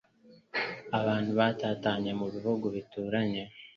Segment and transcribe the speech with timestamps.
[0.99, 3.43] Abantu batatanye mu bihugu bituranye